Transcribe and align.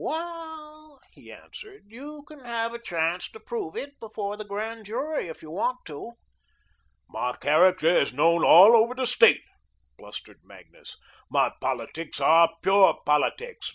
"Well," 0.03 0.99
he 1.11 1.31
answered, 1.31 1.83
"you 1.89 2.23
can 2.27 2.43
have 2.43 2.73
a 2.73 2.81
chance 2.81 3.29
to 3.33 3.39
prove 3.39 3.75
it 3.75 3.99
before 3.99 4.35
the 4.35 4.43
Grand 4.43 4.87
Jury, 4.87 5.27
if 5.27 5.43
you 5.43 5.51
want 5.51 5.77
to." 5.85 6.13
"My 7.07 7.33
character 7.33 7.87
is 8.01 8.11
known 8.11 8.43
all 8.43 8.75
over 8.75 8.95
the 8.95 9.05
State," 9.05 9.43
blustered 9.99 10.39
Magnus. 10.43 10.97
"My 11.29 11.53
politics 11.61 12.19
are 12.19 12.49
pure 12.63 12.97
politics. 13.05 13.69